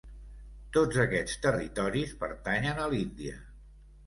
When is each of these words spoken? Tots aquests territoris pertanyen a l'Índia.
Tots 0.77 0.97
aquests 1.03 1.35
territoris 1.43 2.15
pertanyen 2.25 2.81
a 2.81 2.89
l'Índia. 2.97 3.39